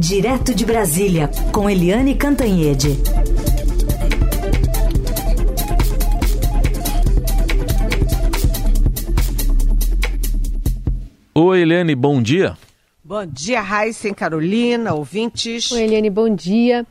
Direto 0.00 0.54
de 0.54 0.64
Brasília, 0.64 1.30
com 1.52 1.68
Eliane 1.68 2.14
Cantanhede. 2.14 2.96
Oi, 11.34 11.60
Eliane, 11.60 11.94
bom 11.94 12.22
dia. 12.22 12.56
Bom 13.04 13.26
dia, 13.26 13.60
Raíssa 13.60 14.12
Carolina, 14.14 14.94
ouvintes. 14.94 15.70
Oi, 15.70 15.82
Eliane, 15.82 16.08
bom 16.08 16.34
dia. 16.34 16.86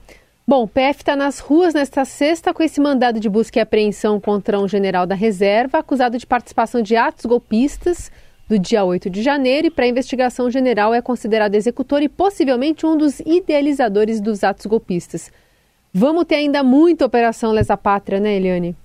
Bom, 0.48 0.62
o 0.62 0.68
PF 0.68 1.00
está 1.00 1.16
nas 1.16 1.39
ruas 1.39 1.73
nesta 1.73 2.05
sexta 2.05 2.54
com 2.54 2.62
esse 2.62 2.80
mandado 2.80 3.20
de 3.20 3.28
busca 3.28 3.57
e 3.57 3.62
apreensão 3.62 4.20
contra 4.20 4.60
um 4.60 4.68
general 4.68 5.07
da 5.07 5.16
reserva 5.16 5.80
acusado 5.80 6.16
de 6.20 6.28
participação 6.28 6.80
de 6.84 6.96
atos 6.96 7.26
golpistas 7.26 8.12
do 8.50 8.57
dia 8.57 8.84
8 8.84 9.11
de 9.11 9.21
janeiro 9.21 9.68
e 9.68 9.71
para 9.71 9.86
investigação 9.86 10.49
general 10.49 10.91
é 10.91 11.02
considerado 11.02 11.54
executor 11.54 12.02
e 12.02 12.09
possivelmente 12.09 12.84
um 12.84 12.98
dos 12.98 13.20
idealizadores 13.20 14.20
dos 14.20 14.44
atos 14.44 14.66
golpistas. 14.66 15.31
Vamos 15.94 16.26
ter 16.26 16.35
ainda 16.35 16.63
muita 16.63 17.05
operação 17.05 17.52
Lesa 17.52 17.77
Pátria, 17.77 18.20
né, 18.20 18.35
Eliane? 18.35 18.76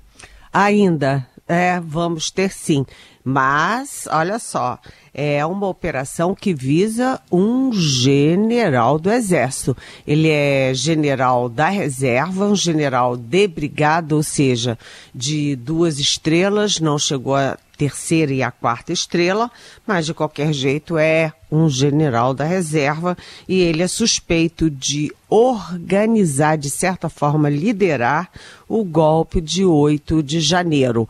Ainda, 0.53 1.27
é, 1.49 1.81
vamos 1.81 2.31
ter 2.31 2.51
sim. 2.51 2.85
Mas, 3.27 4.07
olha 4.11 4.39
só, 4.39 4.79
é 5.15 5.47
uma 5.47 5.67
operação 5.67 6.35
que 6.35 6.53
visa 6.53 7.19
um 7.33 7.73
general 7.73 8.99
do 8.99 9.11
Exército. 9.11 9.75
Ele 10.07 10.29
é 10.29 10.75
general 10.75 11.49
da 11.49 11.71
reserva, 11.71 12.45
um 12.45 12.55
general 12.55 13.17
de 13.17 13.49
brigada, 13.49 14.15
ou 14.15 14.23
seja, 14.23 14.79
de 15.15 15.57
duas 15.57 15.99
estrelas, 15.99 16.79
não 16.79 16.99
chegou 16.99 17.35
a 17.35 17.57
terceira 17.79 18.33
e 18.33 18.43
a 18.43 18.51
quarta 18.51 18.93
estrela, 18.93 19.51
mas 19.87 20.05
de 20.05 20.13
qualquer 20.13 20.53
jeito 20.53 20.99
é 20.99 21.33
um 21.51 21.69
general 21.69 22.35
da 22.35 22.45
reserva 22.45 23.17
e 23.49 23.61
ele 23.61 23.83
é 23.83 23.89
suspeito 23.89 24.69
de 24.69 25.11
organizar, 25.31 26.57
de 26.59 26.69
certa 26.69 27.09
forma, 27.09 27.49
liderar 27.49 28.29
o 28.69 28.85
golpe 28.85 29.41
de 29.41 29.65
8 29.65 30.23
de 30.23 30.41
janeiro 30.41 31.09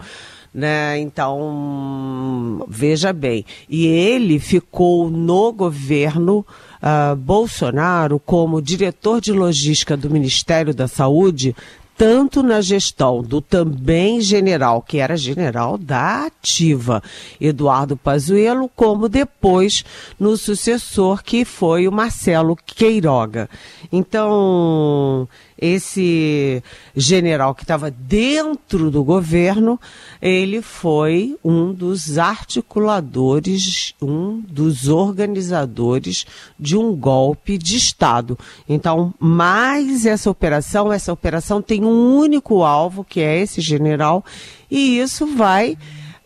né? 0.55 0.99
Então, 1.01 2.65
veja 2.69 3.13
bem. 3.13 3.45
E 3.69 3.87
ele 3.87 4.39
ficou 4.39 5.11
no 5.11 5.53
governo 5.53 6.47
uh, 6.81 7.17
Bolsonaro 7.17 8.21
como 8.21 8.63
diretor 8.63 9.21
de 9.21 9.33
logística 9.33 9.97
do 9.97 10.09
Ministério 10.09 10.73
da 10.73 10.87
Saúde 10.87 11.57
tanto 11.97 12.43
na 12.43 12.61
gestão 12.61 13.23
do 13.23 13.41
também 13.41 14.21
general, 14.21 14.83
que 14.83 14.99
era 14.99 15.17
general 15.17 15.79
da 15.79 16.27
ativa, 16.27 17.03
Eduardo 17.41 17.97
Pazuello, 17.97 18.69
como 18.75 19.09
depois 19.09 19.85
no 20.19 20.37
sucessor, 20.37 21.23
que 21.23 21.45
foi 21.45 21.87
o 21.87 21.93
Marcelo 21.93 22.57
Queiroga. 22.57 23.49
Então, 23.93 25.29
esse 25.59 26.63
general 26.95 27.55
que 27.55 27.63
estava 27.63 27.91
dentro 27.91 28.91
do 28.91 29.05
governo, 29.05 29.81
ele 30.21 30.61
foi 30.61 31.37
um 31.45 31.73
dos 31.73 32.19
articuladores, 32.19 33.95
um 34.01 34.41
dos 34.41 34.89
organizadores 34.89 36.27
de 36.59 36.77
um 36.77 36.95
golpe 36.95 37.57
de 37.57 37.77
Estado. 37.77 38.39
Então, 38.69 39.15
mais 39.19 40.07
essa 40.07 40.31
operação, 40.31 40.93
essa 40.93 41.13
operação 41.13 41.63
tem 41.63 41.85
um 41.85 42.17
único 42.17 42.63
alvo, 42.63 43.05
que 43.05 43.21
é 43.21 43.41
esse 43.41 43.61
general, 43.61 44.25
e 44.71 44.99
isso 44.99 45.27
vai, 45.27 45.79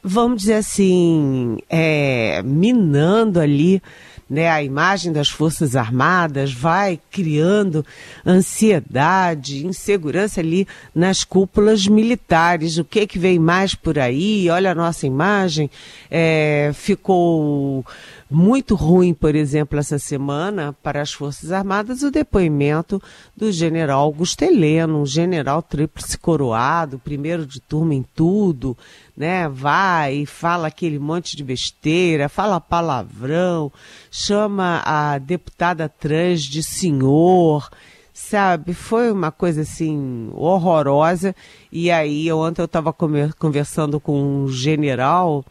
vamos 0.03 0.41
dizer 0.43 0.55
assim, 0.55 1.59
é, 1.69 2.43
minando 2.43 3.41
ali 3.41 3.83
né, 4.29 4.48
a 4.51 4.62
imagem 4.62 5.12
das 5.12 5.29
Forças 5.29 5.75
Armadas, 5.75 6.53
vai 6.53 7.01
criando 7.11 7.84
ansiedade, 8.27 9.67
insegurança 9.67 10.41
ali 10.41 10.67
nas 10.95 11.25
cúpulas 11.25 11.87
militares. 11.87 12.79
O 12.79 12.84
que 12.84 13.06
que 13.06 13.19
vem 13.19 13.38
mais 13.38 13.75
por 13.75 13.99
aí? 13.99 14.50
Olha 14.50 14.72
a 14.72 14.75
nossa 14.75 15.06
imagem. 15.06 15.71
É, 16.11 16.71
ficou 16.75 17.84
muito 18.31 18.75
ruim, 18.75 19.15
por 19.15 19.34
exemplo, 19.34 19.78
essa 19.78 19.99
semana 19.99 20.77
para 20.83 21.00
as 21.00 21.12
Forças 21.12 21.50
Armadas 21.50 22.03
o 22.03 22.11
depoimento 22.11 23.03
do 23.34 23.50
general 23.50 24.00
Augusto 24.00 24.43
Heleno, 24.43 25.00
um 25.00 25.06
general 25.06 25.62
tríplice 25.62 26.19
coroado, 26.19 26.99
primeiro 26.99 27.47
de 27.47 27.61
turma 27.61 27.94
em 27.94 28.05
tudo, 28.15 28.77
né? 29.19 29.49
Vai 29.49 30.19
e 30.19 30.27
fala 30.27 30.69
aquele 30.69 30.97
monte 30.97 31.37
de 31.37 31.43
besteira, 31.43 32.29
fala 32.29 32.61
palavrão, 32.61 33.73
chama 34.12 34.81
a 34.84 35.19
deputada 35.19 35.89
trans 35.89 36.43
de 36.43 36.62
senhor, 36.62 37.69
sabe? 38.15 38.73
Foi 38.73 39.11
uma 39.11 39.33
coisa 39.33 39.62
assim 39.62 40.31
horrorosa. 40.33 41.34
E 41.73 41.91
aí, 41.91 42.31
ontem 42.33 42.62
eu 42.62 42.67
estava 42.67 42.93
conversando 42.93 43.99
com 43.99 44.45
um 44.45 44.49
general 44.49 45.45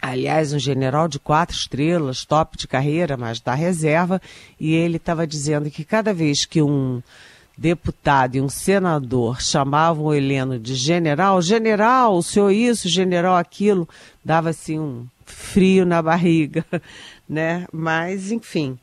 aliás, 0.00 0.52
um 0.52 0.60
general 0.60 1.08
de 1.08 1.18
quatro 1.18 1.56
estrelas, 1.56 2.24
top 2.24 2.56
de 2.56 2.68
carreira, 2.68 3.16
mas 3.16 3.40
da 3.40 3.52
reserva, 3.52 4.22
e 4.58 4.72
ele 4.72 4.96
estava 4.96 5.26
dizendo 5.26 5.68
que 5.72 5.84
cada 5.84 6.14
vez 6.14 6.44
que 6.44 6.62
um 6.62 7.02
deputado 7.58 8.36
e 8.36 8.40
um 8.40 8.48
senador 8.48 9.42
chamavam 9.42 10.06
o 10.06 10.14
Heleno 10.14 10.58
de 10.58 10.76
general, 10.76 11.42
general, 11.42 12.16
o 12.16 12.22
senhor 12.22 12.50
isso, 12.50 12.88
general 12.88 13.34
aquilo, 13.34 13.88
dava 14.24 14.50
assim 14.50 14.78
um 14.78 15.06
frio 15.26 15.84
na 15.84 16.00
barriga, 16.00 16.64
né? 17.28 17.66
Mas, 17.72 18.30
enfim, 18.30 18.78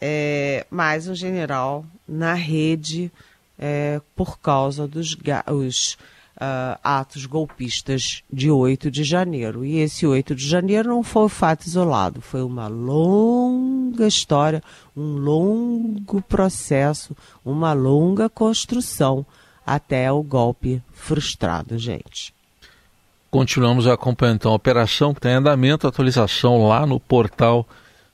é, 0.00 0.66
mais 0.70 1.06
um 1.06 1.14
general 1.14 1.84
na 2.08 2.32
rede 2.32 3.12
é, 3.58 4.00
por 4.16 4.38
causa 4.38 4.88
dos 4.88 5.14
os, 5.52 5.98
uh, 6.36 6.78
atos 6.82 7.26
golpistas 7.26 8.22
de 8.32 8.50
8 8.50 8.90
de 8.90 9.04
janeiro. 9.04 9.64
E 9.64 9.78
esse 9.78 10.06
8 10.06 10.34
de 10.34 10.46
janeiro 10.46 10.88
não 10.88 11.02
foi 11.02 11.24
um 11.24 11.28
fato 11.28 11.66
isolado, 11.66 12.20
foi 12.20 12.42
uma 12.42 12.66
longa 12.66 13.53
história, 14.02 14.62
um 14.96 15.16
longo 15.16 16.20
processo, 16.22 17.16
uma 17.44 17.72
longa 17.72 18.28
construção 18.28 19.24
até 19.66 20.10
o 20.10 20.22
golpe 20.22 20.82
frustrado, 20.92 21.78
gente. 21.78 22.34
Continuamos 23.30 23.86
acompanhando 23.86 24.36
então 24.36 24.52
a 24.52 24.56
operação 24.56 25.12
que 25.12 25.20
tem 25.20 25.32
andamento, 25.32 25.86
atualização 25.86 26.66
lá 26.68 26.86
no 26.86 27.00
portal 27.00 27.66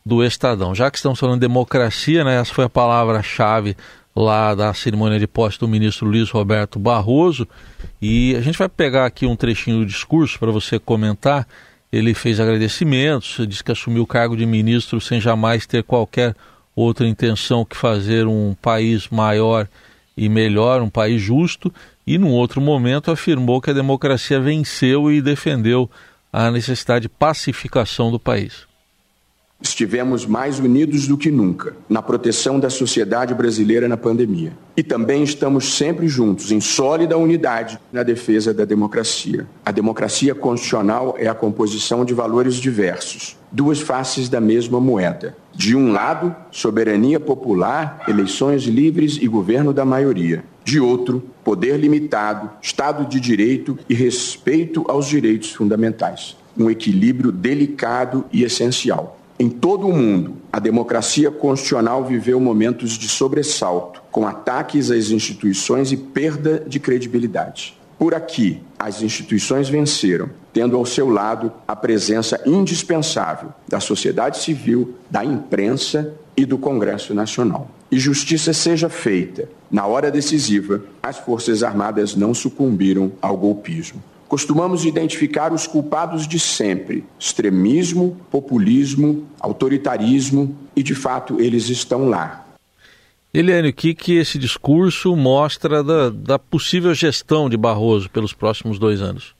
do 0.04 0.24
Estadão. 0.24 0.74
Já 0.74 0.90
que 0.90 0.96
estamos 0.96 1.18
falando 1.18 1.36
de 1.36 1.46
democracia, 1.46 2.24
né, 2.24 2.40
essa 2.40 2.54
foi 2.54 2.64
a 2.64 2.70
palavra-chave 2.70 3.76
lá 4.14 4.54
da 4.54 4.72
cerimônia 4.74 5.18
de 5.18 5.26
posse 5.26 5.58
do 5.58 5.68
ministro 5.68 6.06
Luiz 6.06 6.30
Roberto 6.30 6.78
Barroso. 6.78 7.46
E 8.00 8.34
a 8.34 8.40
gente 8.40 8.58
vai 8.58 8.68
pegar 8.68 9.06
aqui 9.06 9.26
um 9.26 9.36
trechinho 9.36 9.80
do 9.80 9.86
discurso 9.86 10.38
para 10.38 10.50
você 10.50 10.78
comentar. 10.78 11.46
Ele 11.92 12.14
fez 12.14 12.38
agradecimentos, 12.38 13.46
disse 13.48 13.64
que 13.64 13.72
assumiu 13.72 14.04
o 14.04 14.06
cargo 14.06 14.36
de 14.36 14.46
ministro 14.46 15.00
sem 15.00 15.20
jamais 15.20 15.66
ter 15.66 15.82
qualquer 15.82 16.36
outra 16.74 17.06
intenção 17.06 17.64
que 17.64 17.76
fazer 17.76 18.26
um 18.26 18.54
país 18.60 19.08
maior 19.08 19.66
e 20.16 20.28
melhor, 20.28 20.82
um 20.82 20.90
país 20.90 21.20
justo, 21.20 21.72
e 22.06 22.16
num 22.18 22.30
outro 22.30 22.60
momento 22.60 23.10
afirmou 23.10 23.60
que 23.60 23.70
a 23.70 23.74
democracia 23.74 24.40
venceu 24.40 25.10
e 25.10 25.20
defendeu 25.20 25.90
a 26.32 26.50
necessidade 26.50 27.02
de 27.02 27.08
pacificação 27.08 28.10
do 28.10 28.20
país. 28.20 28.69
Estivemos 29.62 30.24
mais 30.24 30.58
unidos 30.58 31.06
do 31.06 31.18
que 31.18 31.30
nunca 31.30 31.76
na 31.88 32.00
proteção 32.00 32.58
da 32.58 32.70
sociedade 32.70 33.34
brasileira 33.34 33.86
na 33.86 33.96
pandemia. 33.96 34.52
E 34.74 34.82
também 34.82 35.22
estamos 35.22 35.74
sempre 35.74 36.08
juntos, 36.08 36.50
em 36.50 36.60
sólida 36.60 37.18
unidade, 37.18 37.78
na 37.92 38.02
defesa 38.02 38.54
da 38.54 38.64
democracia. 38.64 39.46
A 39.64 39.70
democracia 39.70 40.34
constitucional 40.34 41.14
é 41.18 41.28
a 41.28 41.34
composição 41.34 42.06
de 42.06 42.14
valores 42.14 42.54
diversos, 42.54 43.36
duas 43.52 43.80
faces 43.80 44.30
da 44.30 44.40
mesma 44.40 44.80
moeda. 44.80 45.36
De 45.54 45.76
um 45.76 45.92
lado, 45.92 46.34
soberania 46.50 47.20
popular, 47.20 48.02
eleições 48.08 48.62
livres 48.62 49.18
e 49.20 49.28
governo 49.28 49.74
da 49.74 49.84
maioria. 49.84 50.42
De 50.64 50.80
outro, 50.80 51.22
poder 51.44 51.76
limitado, 51.76 52.50
Estado 52.62 53.06
de 53.06 53.20
direito 53.20 53.78
e 53.88 53.94
respeito 53.94 54.84
aos 54.88 55.06
direitos 55.06 55.52
fundamentais. 55.52 56.36
Um 56.56 56.70
equilíbrio 56.70 57.30
delicado 57.30 58.24
e 58.32 58.42
essencial. 58.42 59.19
Em 59.40 59.48
todo 59.48 59.86
o 59.86 59.92
mundo, 59.96 60.36
a 60.52 60.58
democracia 60.58 61.30
constitucional 61.30 62.04
viveu 62.04 62.38
momentos 62.38 62.98
de 62.98 63.08
sobressalto, 63.08 64.02
com 64.10 64.26
ataques 64.26 64.90
às 64.90 65.10
instituições 65.10 65.90
e 65.92 65.96
perda 65.96 66.62
de 66.68 66.78
credibilidade. 66.78 67.74
Por 67.98 68.14
aqui, 68.14 68.60
as 68.78 69.00
instituições 69.00 69.66
venceram, 69.66 70.28
tendo 70.52 70.76
ao 70.76 70.84
seu 70.84 71.08
lado 71.08 71.50
a 71.66 71.74
presença 71.74 72.38
indispensável 72.44 73.48
da 73.66 73.80
sociedade 73.80 74.36
civil, 74.36 74.96
da 75.10 75.24
imprensa 75.24 76.12
e 76.36 76.44
do 76.44 76.58
Congresso 76.58 77.14
Nacional. 77.14 77.70
E 77.90 77.98
justiça 77.98 78.52
seja 78.52 78.90
feita. 78.90 79.48
Na 79.70 79.86
hora 79.86 80.10
decisiva, 80.10 80.82
as 81.02 81.16
Forças 81.16 81.62
Armadas 81.62 82.14
não 82.14 82.34
sucumbiram 82.34 83.10
ao 83.22 83.38
golpismo 83.38 84.02
costumamos 84.30 84.84
identificar 84.84 85.52
os 85.52 85.66
culpados 85.66 86.26
de 86.26 86.38
sempre: 86.38 87.04
extremismo, 87.18 88.16
populismo, 88.30 89.26
autoritarismo, 89.40 90.56
e 90.74 90.84
de 90.84 90.94
fato 90.94 91.40
eles 91.40 91.68
estão 91.68 92.08
lá. 92.08 92.46
Eliane, 93.34 93.68
o 93.68 93.72
que, 93.72 93.92
que 93.92 94.16
esse 94.16 94.38
discurso 94.38 95.14
mostra 95.14 95.82
da, 95.82 96.10
da 96.10 96.38
possível 96.38 96.94
gestão 96.94 97.50
de 97.50 97.56
Barroso 97.56 98.08
pelos 98.08 98.32
próximos 98.32 98.78
dois 98.78 99.02
anos? 99.02 99.34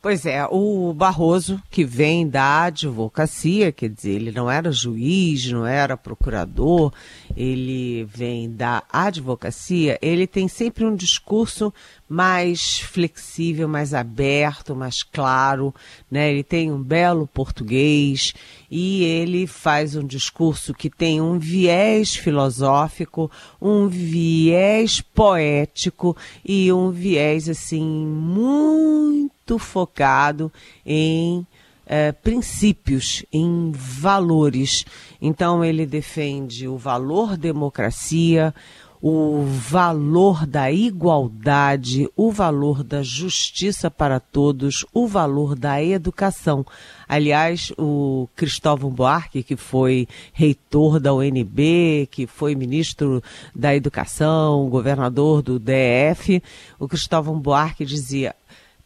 Pois 0.00 0.24
é, 0.24 0.46
o 0.48 0.92
Barroso, 0.94 1.60
que 1.68 1.84
vem 1.84 2.28
da 2.28 2.62
advocacia, 2.62 3.72
quer 3.72 3.88
dizer, 3.88 4.12
ele 4.12 4.30
não 4.30 4.48
era 4.48 4.70
juiz, 4.70 5.50
não 5.50 5.66
era 5.66 5.96
procurador, 5.96 6.92
ele 7.36 8.04
vem 8.04 8.48
da 8.48 8.84
advocacia, 8.92 9.98
ele 10.00 10.24
tem 10.24 10.46
sempre 10.46 10.84
um 10.84 10.94
discurso 10.94 11.74
mais 12.08 12.78
flexível, 12.80 13.68
mais 13.68 13.92
aberto, 13.92 14.74
mais 14.74 15.02
claro, 15.02 15.74
né? 16.10 16.30
Ele 16.30 16.42
tem 16.42 16.72
um 16.72 16.82
belo 16.82 17.26
português 17.26 18.32
e 18.70 19.04
ele 19.04 19.46
faz 19.46 19.94
um 19.94 20.06
discurso 20.06 20.72
que 20.72 20.88
tem 20.88 21.20
um 21.20 21.38
viés 21.38 22.16
filosófico, 22.16 23.30
um 23.60 23.88
viés 23.88 25.00
poético 25.00 26.16
e 26.44 26.72
um 26.72 26.90
viés 26.90 27.48
assim 27.48 27.84
muito 27.84 29.58
focado 29.58 30.50
em 30.86 31.46
é, 31.88 32.12
princípios, 32.12 33.24
em 33.32 33.72
valores. 33.74 34.84
Então, 35.20 35.64
ele 35.64 35.86
defende 35.86 36.68
o 36.68 36.76
valor 36.76 37.36
democracia, 37.36 38.54
o 39.00 39.44
valor 39.44 40.46
da 40.46 40.70
igualdade, 40.70 42.08
o 42.16 42.32
valor 42.32 42.82
da 42.82 43.02
justiça 43.02 43.90
para 43.90 44.18
todos, 44.18 44.84
o 44.92 45.06
valor 45.06 45.54
da 45.54 45.82
educação. 45.82 46.66
Aliás, 47.08 47.72
o 47.78 48.28
Cristóvão 48.34 48.90
Buarque, 48.90 49.42
que 49.42 49.56
foi 49.56 50.06
reitor 50.32 51.00
da 51.00 51.14
UNB, 51.14 52.08
que 52.10 52.26
foi 52.26 52.54
ministro 52.54 53.22
da 53.54 53.74
Educação, 53.74 54.68
governador 54.68 55.40
do 55.42 55.58
DF, 55.58 56.42
o 56.78 56.88
Cristóvão 56.88 57.38
Buarque 57.38 57.84
dizia: 57.84 58.34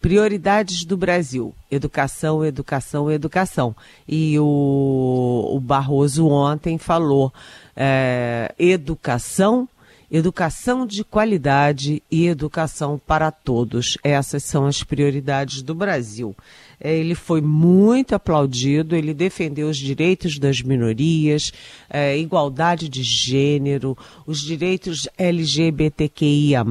Prioridades 0.02 0.84
do 0.84 0.96
Brasil: 0.96 1.54
educação, 1.70 2.44
educação, 2.44 3.10
educação. 3.10 3.74
E 4.06 4.36
o, 4.38 5.52
o 5.54 5.60
Barroso 5.60 6.26
ontem 6.26 6.76
falou 6.76 7.32
é, 7.76 8.52
educação, 8.58 9.68
educação 10.12 10.86
de 10.86 11.02
qualidade 11.02 12.02
e 12.10 12.26
educação 12.26 13.00
para 13.06 13.30
todos. 13.30 13.96
Essas 14.04 14.44
são 14.44 14.66
as 14.66 14.84
prioridades 14.84 15.62
do 15.62 15.74
Brasil. 15.74 16.36
É, 16.78 16.94
ele 16.94 17.14
foi 17.14 17.40
muito 17.40 18.14
aplaudido, 18.14 18.94
ele 18.94 19.14
defendeu 19.14 19.70
os 19.70 19.78
direitos 19.78 20.38
das 20.38 20.60
minorias, 20.60 21.50
é, 21.88 22.18
igualdade 22.18 22.90
de 22.90 23.02
gênero, 23.02 23.96
os 24.26 24.42
direitos 24.42 25.08
LGBTQIA, 25.16 26.62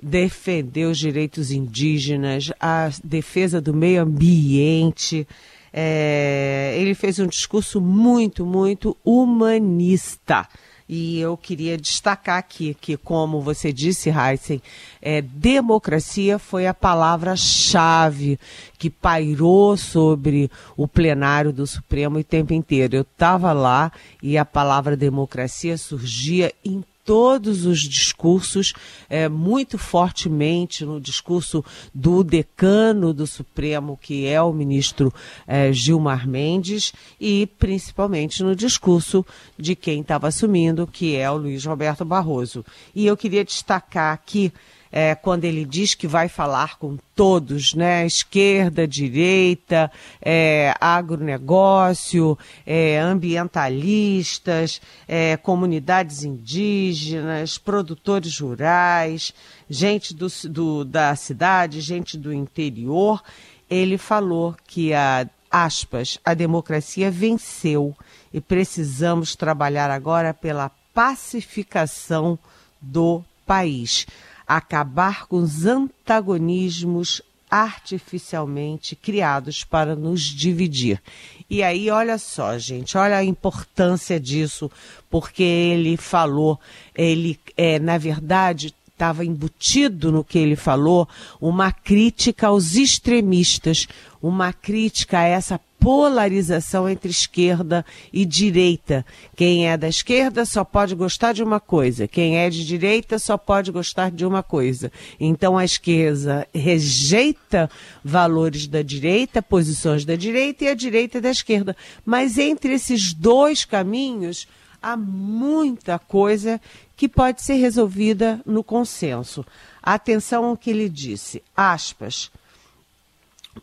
defendeu 0.00 0.90
os 0.90 0.98
direitos 0.98 1.50
indígenas, 1.50 2.52
a 2.60 2.88
defesa 3.02 3.60
do 3.60 3.74
meio 3.74 4.02
ambiente. 4.02 5.26
É, 5.72 6.76
ele 6.78 6.94
fez 6.94 7.18
um 7.18 7.26
discurso 7.26 7.80
muito, 7.80 8.46
muito 8.46 8.96
humanista. 9.04 10.46
E 10.88 11.20
eu 11.20 11.36
queria 11.36 11.76
destacar 11.76 12.38
aqui 12.38 12.74
que, 12.80 12.96
como 12.96 13.42
você 13.42 13.72
disse, 13.72 14.08
Heisen, 14.08 14.62
é, 15.02 15.20
democracia 15.20 16.38
foi 16.38 16.66
a 16.66 16.72
palavra-chave 16.72 18.38
que 18.78 18.88
pairou 18.88 19.76
sobre 19.76 20.50
o 20.76 20.88
plenário 20.88 21.52
do 21.52 21.66
Supremo 21.66 22.18
o 22.18 22.24
tempo 22.24 22.54
inteiro. 22.54 22.96
Eu 22.96 23.02
estava 23.02 23.52
lá 23.52 23.92
e 24.22 24.38
a 24.38 24.44
palavra 24.44 24.96
democracia 24.96 25.76
surgia 25.76 26.52
em 26.64 26.82
todos 27.08 27.64
os 27.64 27.80
discursos, 27.80 28.74
é, 29.08 29.30
muito 29.30 29.78
fortemente 29.78 30.84
no 30.84 31.00
discurso 31.00 31.64
do 31.94 32.22
decano 32.22 33.14
do 33.14 33.26
Supremo, 33.26 33.96
que 33.96 34.26
é 34.26 34.42
o 34.42 34.52
ministro 34.52 35.10
é, 35.46 35.72
Gilmar 35.72 36.28
Mendes, 36.28 36.92
e 37.18 37.46
principalmente 37.58 38.42
no 38.42 38.54
discurso 38.54 39.24
de 39.56 39.74
quem 39.74 40.02
estava 40.02 40.28
assumindo, 40.28 40.86
que 40.86 41.16
é 41.16 41.30
o 41.30 41.38
Luiz 41.38 41.64
Roberto 41.64 42.04
Barroso. 42.04 42.62
E 42.94 43.06
eu 43.06 43.16
queria 43.16 43.42
destacar 43.42 44.12
aqui 44.12 44.52
é, 44.90 45.14
quando 45.14 45.44
ele 45.44 45.64
diz 45.64 45.94
que 45.94 46.06
vai 46.06 46.28
falar 46.28 46.78
com 46.78 46.96
todos, 47.14 47.74
né? 47.74 48.06
Esquerda, 48.06 48.86
direita, 48.86 49.90
é, 50.20 50.74
agronegócio, 50.80 52.38
é, 52.66 52.98
ambientalistas, 52.98 54.80
é, 55.06 55.36
comunidades 55.36 56.24
indígenas, 56.24 57.58
produtores 57.58 58.38
rurais, 58.38 59.34
gente 59.68 60.14
do, 60.14 60.28
do, 60.48 60.84
da 60.84 61.14
cidade, 61.16 61.80
gente 61.80 62.16
do 62.16 62.32
interior. 62.32 63.22
Ele 63.68 63.98
falou 63.98 64.56
que 64.66 64.94
a 64.94 65.28
aspas, 65.50 66.18
a 66.22 66.34
democracia 66.34 67.10
venceu 67.10 67.96
e 68.32 68.38
precisamos 68.38 69.34
trabalhar 69.34 69.90
agora 69.90 70.34
pela 70.34 70.70
pacificação 70.92 72.38
do 72.80 73.24
país 73.46 74.06
acabar 74.48 75.26
com 75.26 75.36
os 75.36 75.66
antagonismos 75.66 77.20
artificialmente 77.50 78.96
criados 78.96 79.62
para 79.62 79.94
nos 79.94 80.22
dividir. 80.22 81.00
E 81.48 81.62
aí, 81.62 81.90
olha 81.90 82.18
só, 82.18 82.58
gente, 82.58 82.96
olha 82.96 83.16
a 83.16 83.24
importância 83.24 84.18
disso, 84.18 84.70
porque 85.10 85.42
ele 85.42 85.96
falou, 85.96 86.58
ele, 86.94 87.38
é, 87.56 87.78
na 87.78 87.96
verdade, 87.96 88.74
estava 88.88 89.24
embutido 89.24 90.10
no 90.10 90.24
que 90.24 90.38
ele 90.38 90.56
falou 90.56 91.08
uma 91.40 91.70
crítica 91.70 92.48
aos 92.48 92.74
extremistas, 92.74 93.86
uma 94.20 94.52
crítica 94.52 95.20
a 95.20 95.24
essa 95.24 95.60
polarização 95.78 96.88
entre 96.88 97.10
esquerda 97.10 97.84
e 98.12 98.24
direita. 98.24 99.04
Quem 99.36 99.68
é 99.68 99.76
da 99.76 99.88
esquerda 99.88 100.44
só 100.44 100.64
pode 100.64 100.94
gostar 100.94 101.32
de 101.32 101.42
uma 101.42 101.60
coisa, 101.60 102.08
quem 102.08 102.38
é 102.38 102.50
de 102.50 102.66
direita 102.66 103.18
só 103.18 103.36
pode 103.36 103.70
gostar 103.70 104.10
de 104.10 104.26
uma 104.26 104.42
coisa. 104.42 104.90
Então 105.18 105.56
a 105.56 105.64
esquerda 105.64 106.46
rejeita 106.54 107.70
valores 108.04 108.66
da 108.66 108.82
direita, 108.82 109.40
posições 109.40 110.04
da 110.04 110.16
direita 110.16 110.64
e 110.64 110.68
a 110.68 110.74
direita 110.74 111.20
da 111.20 111.30
esquerda. 111.30 111.76
Mas 112.04 112.38
entre 112.38 112.74
esses 112.74 113.12
dois 113.12 113.64
caminhos 113.64 114.46
há 114.82 114.96
muita 114.96 115.98
coisa 115.98 116.60
que 116.96 117.08
pode 117.08 117.42
ser 117.42 117.54
resolvida 117.54 118.40
no 118.44 118.64
consenso. 118.64 119.44
Atenção 119.82 120.44
ao 120.44 120.56
que 120.56 120.70
ele 120.70 120.88
disse, 120.88 121.42
aspas 121.56 122.30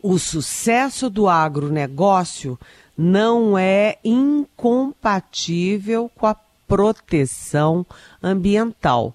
o 0.02 0.18
sucesso 0.18 1.10
do 1.10 1.28
agronegócio 1.28 2.58
não 2.96 3.58
é 3.58 3.98
incompatível 4.04 6.10
com 6.14 6.26
a 6.26 6.36
proteção 6.66 7.86
ambiental. 8.22 9.08
O 9.08 9.14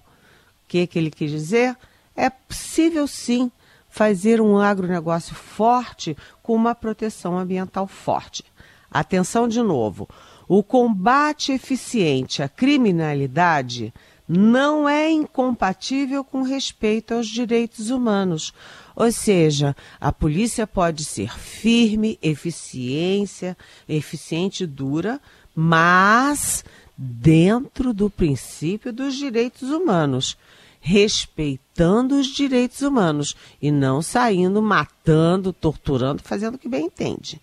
que, 0.68 0.86
que 0.86 0.98
ele 0.98 1.10
quis 1.10 1.30
dizer? 1.30 1.76
É 2.16 2.30
possível 2.30 3.06
sim 3.06 3.50
fazer 3.88 4.40
um 4.40 4.58
agronegócio 4.58 5.34
forte 5.34 6.16
com 6.42 6.54
uma 6.54 6.74
proteção 6.74 7.38
ambiental 7.38 7.86
forte. 7.86 8.44
Atenção 8.90 9.46
de 9.46 9.60
novo: 9.60 10.08
o 10.48 10.62
combate 10.62 11.52
eficiente 11.52 12.42
à 12.42 12.48
criminalidade 12.48 13.92
não 14.26 14.88
é 14.88 15.10
incompatível 15.10 16.24
com 16.24 16.42
respeito 16.42 17.14
aos 17.14 17.26
direitos 17.26 17.90
humanos. 17.90 18.54
Ou 18.94 19.10
seja, 19.10 19.74
a 20.00 20.12
polícia 20.12 20.66
pode 20.66 21.04
ser 21.04 21.36
firme, 21.36 22.18
eficiência, 22.22 23.56
eficiente, 23.88 24.66
dura, 24.66 25.20
mas 25.54 26.64
dentro 26.96 27.92
do 27.92 28.08
princípio 28.08 28.92
dos 28.92 29.14
direitos 29.14 29.70
humanos, 29.70 30.36
respeitando 30.80 32.16
os 32.16 32.26
direitos 32.26 32.82
humanos 32.82 33.36
e 33.60 33.70
não 33.70 34.02
saindo 34.02 34.60
matando, 34.60 35.52
torturando, 35.52 36.22
fazendo 36.22 36.56
o 36.56 36.58
que 36.58 36.68
bem 36.68 36.86
entende, 36.86 37.40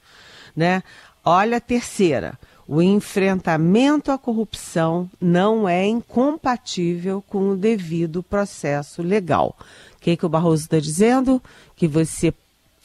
né? 0.55 0.83
Olha 1.23 1.57
a 1.57 1.61
terceira. 1.61 2.37
O 2.67 2.83
enfrentamento 2.83 4.11
à 4.11 4.17
corrupção 4.17 5.09
não 5.19 5.67
é 5.67 5.87
incompatível 5.87 7.23
com 7.27 7.49
o 7.49 7.57
devido 7.57 8.21
processo 8.21 9.01
legal. 9.01 9.57
O 9.99 10.01
que, 10.01 10.15
que 10.15 10.25
o 10.25 10.29
Barroso 10.29 10.63
está 10.63 10.79
dizendo? 10.79 11.43
Que 11.75 11.87
você 11.87 12.33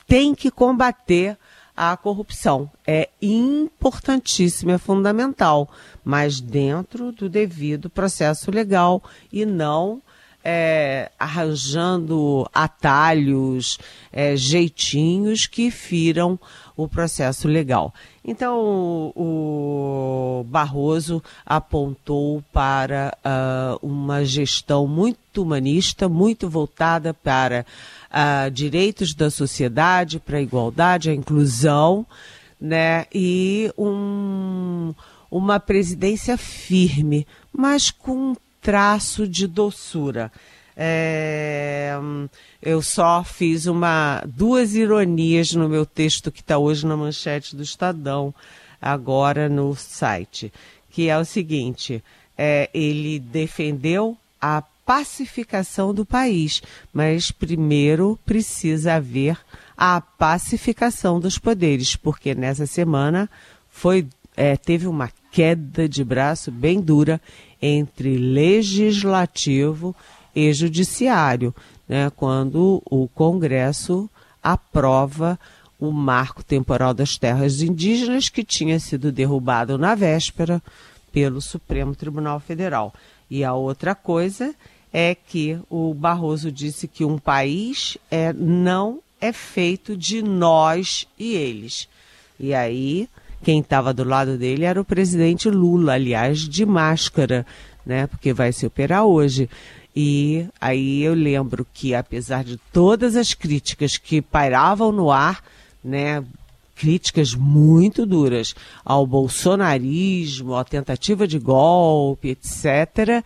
tem 0.06 0.34
que 0.34 0.50
combater 0.50 1.38
a 1.76 1.96
corrupção. 1.96 2.68
É 2.84 3.08
importantíssimo, 3.22 4.72
é 4.72 4.78
fundamental, 4.78 5.70
mas 6.04 6.40
dentro 6.40 7.12
do 7.12 7.28
devido 7.28 7.88
processo 7.88 8.50
legal 8.50 9.02
e 9.32 9.46
não 9.46 10.02
é, 10.44 11.10
arranjando 11.18 12.46
atalhos, 12.52 13.78
é, 14.12 14.36
jeitinhos 14.36 15.46
que 15.46 15.70
firam 15.70 16.38
o 16.76 16.88
processo 16.88 17.46
legal. 17.46 17.94
Então, 18.24 19.12
o 19.14 20.44
Barroso 20.48 21.22
apontou 21.46 22.42
para 22.52 23.16
uh, 23.24 23.86
uma 23.86 24.24
gestão 24.24 24.86
muito 24.86 25.42
humanista, 25.42 26.08
muito 26.08 26.48
voltada 26.48 27.14
para 27.14 27.64
uh, 28.10 28.50
direitos 28.50 29.14
da 29.14 29.30
sociedade, 29.30 30.18
para 30.18 30.38
a 30.38 30.42
igualdade, 30.42 31.10
a 31.10 31.14
inclusão, 31.14 32.06
né? 32.60 33.06
E 33.12 33.70
um, 33.76 34.94
uma 35.30 35.60
presidência 35.60 36.36
firme, 36.36 37.26
mas 37.52 37.90
com 37.90 38.30
um 38.30 38.36
traço 38.60 39.28
de 39.28 39.46
doçura. 39.46 40.32
É, 40.76 41.92
eu 42.60 42.82
só 42.82 43.22
fiz 43.22 43.66
uma 43.66 44.22
duas 44.26 44.74
ironias 44.74 45.52
no 45.52 45.68
meu 45.68 45.86
texto 45.86 46.32
que 46.32 46.40
está 46.40 46.58
hoje 46.58 46.86
na 46.86 46.96
manchete 46.96 47.54
do 47.54 47.62
Estadão, 47.62 48.34
agora 48.80 49.48
no 49.48 49.74
site, 49.76 50.52
que 50.90 51.08
é 51.08 51.16
o 51.16 51.24
seguinte: 51.24 52.02
é, 52.36 52.68
ele 52.74 53.18
defendeu 53.18 54.16
a 54.40 54.62
pacificação 54.84 55.94
do 55.94 56.04
país, 56.04 56.62
mas 56.92 57.30
primeiro 57.30 58.18
precisa 58.26 58.94
haver 58.94 59.38
a 59.76 60.00
pacificação 60.00 61.18
dos 61.18 61.38
poderes, 61.38 61.96
porque 61.96 62.34
nessa 62.34 62.66
semana 62.66 63.30
foi 63.70 64.06
é, 64.36 64.56
teve 64.56 64.86
uma 64.86 65.10
queda 65.30 65.88
de 65.88 66.04
braço 66.04 66.50
bem 66.50 66.80
dura 66.80 67.20
entre 67.62 68.16
legislativo 68.16 69.94
e 70.34 70.52
judiciário, 70.52 71.54
né, 71.88 72.10
quando 72.16 72.82
o 72.84 73.08
Congresso 73.08 74.08
aprova 74.42 75.38
o 75.78 75.90
marco 75.90 76.42
temporal 76.42 76.94
das 76.94 77.16
terras 77.16 77.60
indígenas 77.60 78.28
que 78.28 78.44
tinha 78.44 78.78
sido 78.78 79.12
derrubado 79.12 79.76
na 79.76 79.94
véspera 79.94 80.62
pelo 81.12 81.40
Supremo 81.40 81.94
Tribunal 81.94 82.40
Federal. 82.40 82.92
E 83.30 83.44
a 83.44 83.54
outra 83.54 83.94
coisa 83.94 84.54
é 84.92 85.14
que 85.14 85.58
o 85.68 85.92
Barroso 85.92 86.52
disse 86.52 86.86
que 86.86 87.04
um 87.04 87.18
país 87.18 87.98
é, 88.10 88.32
não 88.32 89.00
é 89.20 89.32
feito 89.32 89.96
de 89.96 90.22
nós 90.22 91.06
e 91.18 91.34
eles. 91.34 91.88
E 92.38 92.54
aí, 92.54 93.08
quem 93.42 93.60
estava 93.60 93.92
do 93.92 94.04
lado 94.04 94.36
dele 94.36 94.64
era 94.64 94.80
o 94.80 94.84
presidente 94.84 95.48
Lula, 95.48 95.94
aliás, 95.94 96.40
de 96.40 96.64
máscara, 96.64 97.46
né? 97.84 98.06
Porque 98.06 98.32
vai 98.32 98.52
se 98.52 98.66
operar 98.66 99.04
hoje. 99.04 99.48
E 99.96 100.46
aí 100.60 101.02
eu 101.02 101.14
lembro 101.14 101.64
que, 101.72 101.94
apesar 101.94 102.42
de 102.42 102.56
todas 102.72 103.14
as 103.14 103.32
críticas 103.32 103.96
que 103.96 104.20
pairavam 104.20 104.90
no 104.90 105.10
ar, 105.10 105.42
né, 105.84 106.24
críticas 106.74 107.34
muito 107.34 108.04
duras 108.04 108.54
ao 108.84 109.06
bolsonarismo, 109.06 110.56
à 110.56 110.64
tentativa 110.64 111.28
de 111.28 111.38
golpe, 111.38 112.30
etc., 112.30 113.24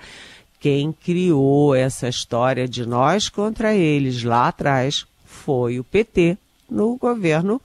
quem 0.60 0.92
criou 0.92 1.75
essa 1.75 2.08
história 2.08 2.68
de 2.68 2.84
nós 2.84 3.28
contra 3.28 3.75
eles 3.75 4.22
lá 4.22 4.48
atrás 4.48 5.06
foi 5.25 5.78
o 5.78 5.84
PT 5.84 6.37
no 6.68 6.96
governo, 6.96 7.62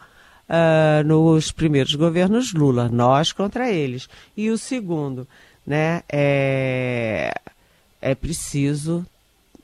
uh, 0.48 1.04
nos 1.06 1.52
primeiros 1.52 1.96
governos 1.96 2.54
Lula, 2.54 2.88
nós 2.88 3.34
contra 3.34 3.70
eles. 3.70 4.08
E 4.38 4.50
o 4.50 4.58
segundo, 4.58 5.28
né, 5.66 6.04
é 6.08 7.34
é 8.04 8.14
preciso 8.14 9.06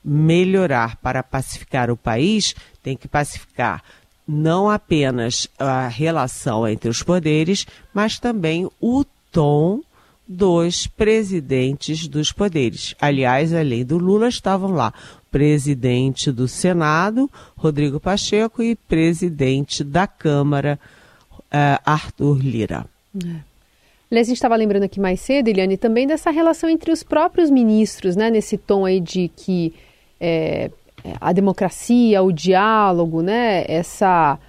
melhorar 0.03 0.95
para 0.97 1.21
pacificar 1.21 1.91
o 1.91 1.97
país, 1.97 2.55
tem 2.81 2.95
que 2.95 3.07
pacificar 3.07 3.83
não 4.27 4.69
apenas 4.69 5.47
a 5.57 5.87
relação 5.87 6.67
entre 6.67 6.87
os 6.87 7.01
poderes, 7.01 7.65
mas 7.91 8.19
também 8.19 8.69
o 8.79 9.03
tom 9.31 9.81
dos 10.27 10.85
presidentes 10.85 12.07
dos 12.07 12.31
poderes. 12.31 12.93
Aliás, 13.01 13.51
além 13.51 13.83
do 13.83 13.97
Lula, 13.97 14.27
estavam 14.29 14.71
lá 14.71 14.93
presidente 15.31 16.31
do 16.31 16.47
Senado, 16.47 17.29
Rodrigo 17.55 17.99
Pacheco, 17.99 18.61
e 18.61 18.75
presidente 18.75 19.83
da 19.83 20.05
Câmara, 20.05 20.79
uh, 21.31 21.81
Arthur 21.83 22.37
Lira. 22.37 22.85
É. 23.25 23.48
Aliás, 24.11 24.27
a 24.27 24.29
gente 24.29 24.37
estava 24.37 24.55
lembrando 24.55 24.83
aqui 24.83 24.99
mais 24.99 25.19
cedo, 25.19 25.49
Eliane, 25.49 25.77
também 25.77 26.07
dessa 26.07 26.31
relação 26.31 26.67
entre 26.69 26.91
os 26.91 27.03
próprios 27.03 27.49
ministros, 27.51 28.15
né? 28.15 28.31
Nesse 28.31 28.57
tom 28.57 28.85
aí 28.85 28.99
de 28.99 29.29
que 29.35 29.73
é, 30.19 30.71
a 31.21 31.31
democracia, 31.31 32.21
o 32.23 32.31
diálogo, 32.31 33.21
né? 33.21 33.65
Essa, 33.67 34.39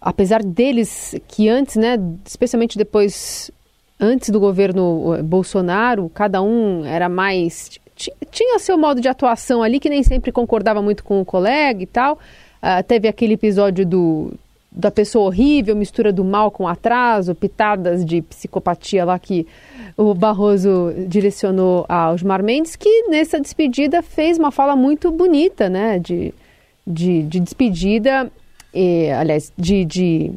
apesar 0.00 0.42
deles 0.42 1.14
que 1.28 1.48
antes, 1.48 1.76
né? 1.76 1.96
Especialmente 2.26 2.76
depois, 2.76 3.50
antes 3.98 4.28
do 4.28 4.38
governo 4.38 5.16
Bolsonaro, 5.24 6.10
cada 6.10 6.42
um 6.42 6.84
era 6.84 7.08
mais 7.08 7.80
tinha 8.30 8.58
seu 8.58 8.76
modo 8.76 9.00
de 9.00 9.08
atuação 9.08 9.62
ali 9.62 9.80
que 9.80 9.88
nem 9.88 10.02
sempre 10.02 10.30
concordava 10.30 10.82
muito 10.82 11.02
com 11.02 11.20
o 11.20 11.24
colega 11.24 11.82
e 11.82 11.86
tal. 11.86 12.18
Uh, 12.62 12.82
teve 12.86 13.08
aquele 13.08 13.34
episódio 13.34 13.86
do, 13.86 14.34
da 14.76 14.90
pessoa 14.90 15.26
horrível, 15.26 15.74
mistura 15.74 16.12
do 16.12 16.22
mal 16.22 16.50
com 16.50 16.68
atraso, 16.68 17.34
pitadas 17.34 18.04
de 18.04 18.20
psicopatia 18.20 19.06
lá 19.06 19.18
que 19.18 19.46
o 19.96 20.12
Barroso 20.12 20.92
direcionou 21.08 21.86
aos 21.88 22.16
Osmar 22.16 22.42
Mendes, 22.42 22.76
que 22.76 23.08
nessa 23.08 23.40
despedida 23.40 24.02
fez 24.02 24.38
uma 24.38 24.50
fala 24.50 24.76
muito 24.76 25.10
bonita, 25.10 25.70
né? 25.70 25.98
De, 25.98 26.34
de, 26.86 27.22
de 27.22 27.40
despedida, 27.40 28.30
e, 28.74 29.10
aliás, 29.10 29.50
de, 29.56 29.86
de 29.86 30.32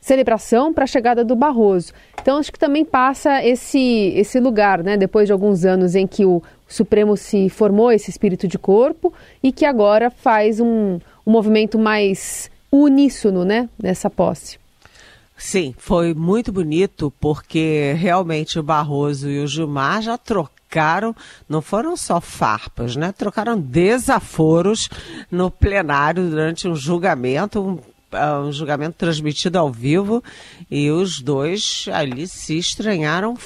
celebração 0.00 0.72
para 0.72 0.84
a 0.84 0.86
chegada 0.86 1.22
do 1.22 1.36
Barroso. 1.36 1.92
Então 2.20 2.38
acho 2.38 2.50
que 2.50 2.58
também 2.58 2.86
passa 2.86 3.44
esse, 3.44 4.12
esse 4.16 4.40
lugar, 4.40 4.82
né? 4.82 4.96
Depois 4.96 5.26
de 5.26 5.32
alguns 5.32 5.66
anos 5.66 5.94
em 5.94 6.06
que 6.06 6.24
o 6.24 6.42
Supremo 6.66 7.14
se 7.14 7.50
formou 7.50 7.92
esse 7.92 8.08
espírito 8.08 8.48
de 8.48 8.58
corpo 8.58 9.12
e 9.42 9.52
que 9.52 9.66
agora 9.66 10.10
faz 10.10 10.60
um, 10.60 10.98
um 11.26 11.30
movimento 11.30 11.78
mais 11.78 12.50
uníssono, 12.72 13.44
né, 13.44 13.68
nessa 13.80 14.08
posse. 14.08 14.58
Sim, 15.36 15.74
foi 15.76 16.14
muito 16.14 16.52
bonito 16.52 17.12
porque 17.20 17.94
realmente 17.98 18.58
o 18.58 18.62
Barroso 18.62 19.28
e 19.28 19.40
o 19.40 19.46
Gilmar 19.46 20.00
já 20.00 20.16
trocaram, 20.16 21.14
não 21.48 21.60
foram 21.60 21.96
só 21.96 22.20
farpas, 22.20 22.94
né? 22.94 23.10
Trocaram 23.12 23.58
desaforos 23.58 24.88
no 25.30 25.50
plenário 25.50 26.30
durante 26.30 26.68
um 26.68 26.76
julgamento, 26.76 27.60
um, 27.60 27.78
ah, 28.12 28.40
um 28.40 28.52
julgamento 28.52 28.94
transmitido 28.96 29.58
ao 29.58 29.70
vivo 29.70 30.22
e 30.70 30.90
os 30.90 31.20
dois 31.20 31.86
ali 31.92 32.28
se 32.28 32.56
estranharam 32.56 33.36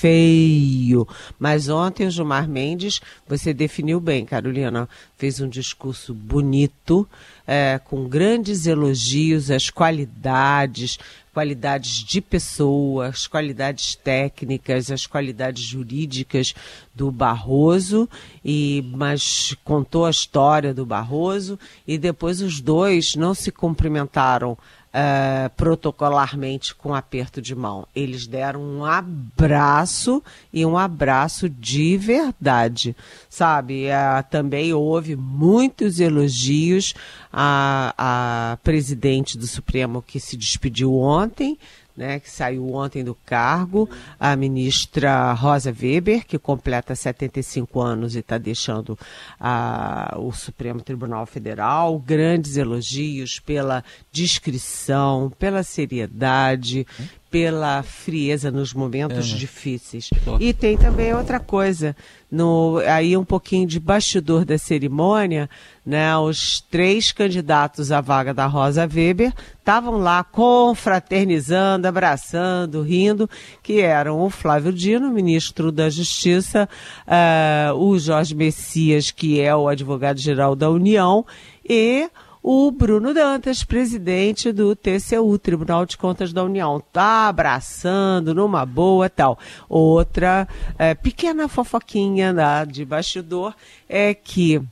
feio. 0.00 1.06
Mas 1.38 1.68
ontem 1.68 2.06
o 2.06 2.10
Gilmar 2.10 2.48
Mendes, 2.48 3.00
você 3.26 3.52
definiu 3.54 3.98
bem, 4.00 4.24
Carolina, 4.24 4.88
fez 5.16 5.40
um 5.40 5.48
discurso 5.48 6.12
bonito, 6.12 7.08
é, 7.46 7.80
com 7.82 8.08
grandes 8.08 8.66
elogios 8.66 9.50
às 9.50 9.70
qualidades, 9.70 10.98
qualidades 11.32 12.04
de 12.04 12.20
pessoas, 12.20 13.26
qualidades 13.26 13.94
técnicas, 13.94 14.90
as 14.90 15.06
qualidades 15.06 15.62
jurídicas 15.62 16.54
do 16.94 17.10
Barroso, 17.10 18.08
e 18.44 18.82
mas 18.94 19.54
contou 19.64 20.06
a 20.06 20.10
história 20.10 20.74
do 20.74 20.84
Barroso 20.84 21.58
e 21.86 21.98
depois 21.98 22.40
os 22.40 22.60
dois 22.60 23.14
não 23.14 23.34
se 23.34 23.52
cumprimentaram 23.52 24.56
uh, 24.96 25.50
protocolarmente 25.50 26.74
com 26.74 26.94
aperto 26.94 27.42
de 27.42 27.54
mão. 27.54 27.86
Eles 27.94 28.26
deram 28.26 28.62
um 28.62 28.84
abraço 28.84 30.22
e 30.52 30.64
um 30.64 30.78
abraço 30.78 31.48
de 31.48 31.96
verdade, 31.98 32.96
sabe? 33.28 33.88
Uh, 33.88 34.24
também 34.30 34.72
houve 34.72 35.14
muitos 35.14 36.00
elogios 36.00 36.94
à, 37.30 37.94
à 37.98 38.56
presidente 38.62 39.36
do 39.36 39.46
Supremo 39.46 40.00
que 40.00 40.18
se 40.18 40.36
despediu 40.36 40.94
ontem, 40.94 41.58
né, 41.96 42.20
que 42.20 42.30
saiu 42.30 42.74
ontem 42.74 43.02
do 43.02 43.14
cargo, 43.14 43.88
a 44.20 44.36
ministra 44.36 45.32
Rosa 45.32 45.70
Weber, 45.70 46.26
que 46.26 46.38
completa 46.38 46.94
75 46.94 47.80
anos 47.80 48.14
e 48.14 48.18
está 48.18 48.36
deixando 48.38 48.98
a, 49.40 50.16
o 50.18 50.32
Supremo 50.32 50.82
Tribunal 50.82 51.24
Federal. 51.26 51.98
Grandes 51.98 52.56
elogios 52.56 53.40
pela 53.40 53.82
discrição, 54.12 55.32
pela 55.38 55.62
seriedade, 55.62 56.86
pela 57.30 57.82
frieza 57.82 58.50
nos 58.50 58.72
momentos 58.72 59.32
é. 59.32 59.36
difíceis. 59.36 60.10
E 60.38 60.52
tem 60.52 60.76
também 60.76 61.12
outra 61.12 61.40
coisa, 61.40 61.96
no, 62.30 62.78
aí 62.86 63.16
um 63.16 63.24
pouquinho 63.24 63.66
de 63.66 63.80
bastidor 63.80 64.44
da 64.44 64.56
cerimônia, 64.56 65.50
né, 65.84 66.16
os 66.16 66.60
três 66.70 67.12
candidatos 67.12 67.90
à 67.90 68.00
vaga 68.00 68.32
da 68.32 68.46
Rosa 68.46 68.88
Weber 68.92 69.32
estavam 69.58 69.98
lá 69.98 70.22
confraternizando, 70.22 71.86
abraçando, 71.86 72.82
rindo, 72.82 73.28
que 73.62 73.80
eram 73.80 74.20
o 74.20 74.30
Flávio 74.30 74.72
Dino, 74.72 75.10
ministro 75.10 75.72
da 75.72 75.90
Justiça, 75.90 76.68
uh, 77.06 77.74
o 77.74 77.98
Jorge 77.98 78.34
Messias, 78.34 79.10
que 79.10 79.40
é 79.40 79.54
o 79.54 79.68
advogado-geral 79.68 80.54
da 80.54 80.70
União, 80.70 81.26
e 81.68 82.08
o 82.48 82.70
Bruno 82.70 83.12
Dantas, 83.12 83.64
presidente 83.64 84.52
do 84.52 84.76
TCU, 84.76 85.36
Tribunal 85.36 85.84
de 85.84 85.96
Contas 85.96 86.32
da 86.32 86.44
União. 86.44 86.80
Tá 86.92 87.26
abraçando 87.26 88.32
numa 88.32 88.64
boa 88.64 89.10
tal. 89.10 89.36
Outra 89.68 90.46
é, 90.78 90.94
pequena 90.94 91.48
fofoquinha 91.48 92.32
né, 92.32 92.64
de 92.64 92.84
bastidor 92.84 93.52
é 93.88 94.14
que 94.14 94.62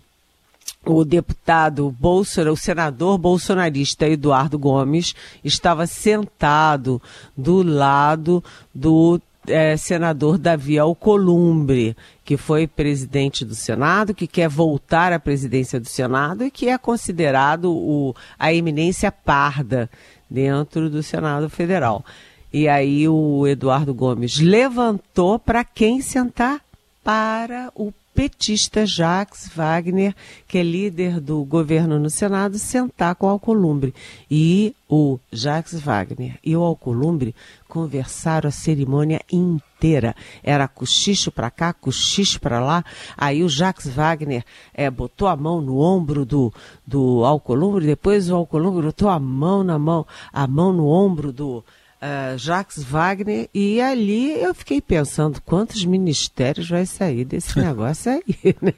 o 0.87 1.05
deputado 1.05 1.91
Bolsonaro, 1.99 2.53
o 2.53 2.57
senador 2.57 3.19
bolsonarista 3.19 4.07
Eduardo 4.07 4.57
Gomes, 4.57 5.13
estava 5.43 5.85
sentado 5.85 7.03
do 7.37 7.61
lado 7.61 8.45
do 8.73 9.21
é, 9.47 9.77
senador 9.77 10.39
Davi 10.39 10.79
Alcolumbre, 10.79 11.97
que 12.25 12.37
foi 12.37 12.67
presidente 12.67 13.45
do 13.45 13.55
Senado, 13.55 14.15
que 14.15 14.27
quer 14.27 14.49
voltar 14.49 15.13
à 15.13 15.19
presidência 15.19 15.79
do 15.79 15.89
Senado 15.89 16.45
e 16.45 16.51
que 16.51 16.69
é 16.69 16.79
considerado 16.79 17.71
o, 17.71 18.15
a 18.39 18.53
eminência 18.53 19.13
parda 19.13 19.91
dentro 20.29 20.89
do 20.89 21.03
Senado 21.03 21.51
Federal. 21.51 22.05
E 22.53 22.69
aí 22.69 23.09
o 23.09 23.47
Eduardo 23.47 23.93
Gomes 23.93 24.39
levantou 24.39 25.39
para 25.39 25.65
quem 25.65 26.01
sentar? 26.01 26.64
Para 27.05 27.71
o 27.75 27.93
petista 28.15 28.87
Jacques 28.87 29.51
Wagner, 29.55 30.15
que 30.47 30.57
é 30.57 30.63
líder 30.63 31.21
do 31.21 31.45
governo 31.45 31.99
no 31.99 32.09
Senado, 32.09 32.57
sentar 32.59 33.15
com 33.17 33.27
o 33.27 33.31
Alcolumbre. 33.31 33.93
E 34.31 34.75
o 34.89 35.19
Jacques 35.31 35.79
Wagner 35.81 36.39
e 36.43 36.57
o 36.57 36.63
Alcolumbre 36.63 37.35
conversaram 37.69 38.49
a 38.49 38.53
cerimônia 38.53 39.21
inteira. 39.31 40.15
Era 40.43 40.69
cochicho 40.69 41.33
para 41.33 41.51
cá, 41.51 41.73
cochicho 41.73 42.41
para 42.41 42.61
lá. 42.61 42.85
Aí 43.17 43.43
o 43.43 43.49
Jacques 43.49 43.89
Wagner 43.89 44.45
é, 44.73 44.89
botou 44.89 45.29
a 45.29 45.37
mão 45.37 45.61
no 45.61 45.79
ombro 45.79 46.25
do, 46.25 46.55
do 46.87 47.25
Alcolumbre, 47.25 47.85
depois 47.85 48.31
o 48.31 48.37
Alcolumbre 48.37 48.87
botou 48.87 49.09
a 49.09 49.19
mão 49.19 49.65
na 49.65 49.79
mão, 49.79 50.07
a 50.33 50.47
mão 50.47 50.73
no 50.73 50.87
ombro 50.87 51.33
do 51.33 51.65
uh, 52.05 52.37
Jacques 52.37 52.83
Wagner, 52.83 53.49
e 53.55 53.81
ali 53.81 54.41
eu 54.41 54.55
fiquei 54.55 54.81
pensando 54.81 55.41
quantos 55.41 55.85
ministérios 55.85 56.69
vai 56.69 56.85
sair 56.85 57.25
desse 57.25 57.59
negócio 57.61 58.13
aí, 58.13 58.57
né? 58.61 58.75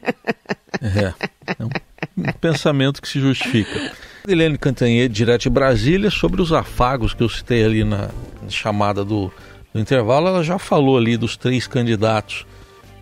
É, 0.80 1.14
é 1.58 1.64
um, 1.64 1.70
um 2.16 2.32
pensamento 2.40 3.02
que 3.02 3.08
se 3.08 3.18
justifica. 3.18 3.92
Helene 4.26 4.58
Cantanhede, 4.58 5.14
direto 5.14 5.42
de 5.42 5.50
Brasília, 5.50 6.10
sobre 6.10 6.40
os 6.40 6.52
afagos 6.52 7.14
que 7.14 7.22
eu 7.22 7.28
citei 7.28 7.64
ali 7.64 7.84
na 7.84 8.10
chamada 8.48 9.04
do, 9.04 9.32
do 9.72 9.80
intervalo, 9.80 10.28
ela 10.28 10.42
já 10.42 10.58
falou 10.58 10.96
ali 10.96 11.16
dos 11.16 11.36
três 11.36 11.66
candidatos 11.66 12.46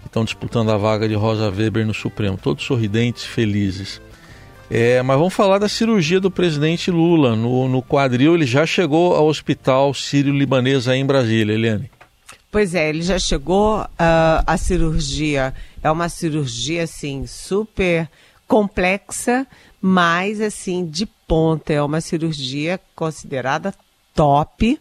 que 0.00 0.06
estão 0.06 0.24
disputando 0.24 0.70
a 0.70 0.76
vaga 0.76 1.08
de 1.08 1.14
Rosa 1.14 1.50
Weber 1.50 1.86
no 1.86 1.94
Supremo, 1.94 2.36
todos 2.36 2.64
sorridentes, 2.64 3.24
felizes. 3.24 4.00
É, 4.70 5.02
mas 5.02 5.18
vamos 5.18 5.34
falar 5.34 5.58
da 5.58 5.68
cirurgia 5.68 6.18
do 6.18 6.30
presidente 6.30 6.90
Lula. 6.90 7.36
No, 7.36 7.68
no 7.68 7.82
quadril, 7.82 8.34
ele 8.34 8.46
já 8.46 8.64
chegou 8.64 9.14
ao 9.14 9.26
hospital 9.26 9.92
sírio-libanês 9.92 10.88
aí 10.88 10.98
em 10.98 11.06
Brasília, 11.06 11.52
Eliane. 11.52 11.90
Pois 12.50 12.74
é, 12.74 12.88
ele 12.88 13.02
já 13.02 13.18
chegou. 13.18 13.80
Uh, 13.82 14.44
a 14.46 14.56
cirurgia 14.56 15.52
é 15.82 15.90
uma 15.90 16.08
cirurgia, 16.08 16.84
assim, 16.84 17.26
super 17.26 18.08
complexa, 18.46 19.46
mas, 19.80 20.40
assim, 20.40 20.86
de 20.86 21.04
ponta. 21.04 21.72
É 21.72 21.82
uma 21.82 22.00
cirurgia 22.00 22.80
considerada 22.94 23.74
top 24.14 24.78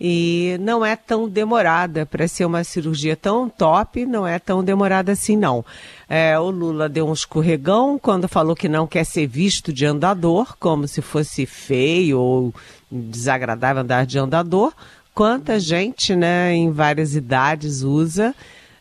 e 0.00 0.56
não 0.60 0.84
é 0.84 0.96
tão 0.96 1.28
demorada 1.28 2.06
para 2.06 2.26
ser 2.26 2.46
uma 2.46 2.64
cirurgia 2.64 3.14
tão 3.14 3.50
top, 3.50 4.06
não 4.06 4.26
é 4.26 4.38
tão 4.38 4.64
demorada 4.64 5.12
assim 5.12 5.36
não. 5.36 5.62
É, 6.08 6.38
o 6.38 6.48
Lula 6.50 6.88
deu 6.88 7.06
um 7.06 7.12
escorregão 7.12 7.98
quando 7.98 8.26
falou 8.26 8.56
que 8.56 8.68
não 8.68 8.86
quer 8.86 9.04
ser 9.04 9.26
visto 9.26 9.72
de 9.72 9.84
andador, 9.84 10.56
como 10.58 10.88
se 10.88 11.02
fosse 11.02 11.44
feio 11.44 12.18
ou 12.18 12.54
desagradável 12.90 13.82
andar 13.82 14.06
de 14.06 14.18
andador. 14.18 14.72
Quanta 15.14 15.60
gente, 15.60 16.16
né, 16.16 16.54
em 16.54 16.72
várias 16.72 17.14
idades 17.14 17.82
usa 17.82 18.34